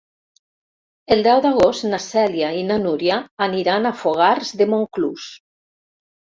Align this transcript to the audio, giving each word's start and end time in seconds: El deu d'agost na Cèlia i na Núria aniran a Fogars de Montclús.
El 1.15 1.19
deu 1.27 1.41
d'agost 1.45 1.85
na 1.91 1.99
Cèlia 2.05 2.49
i 2.61 2.63
na 2.71 2.77
Núria 2.85 3.19
aniran 3.49 3.89
a 3.91 3.93
Fogars 4.01 4.55
de 4.63 4.69
Montclús. 4.73 5.29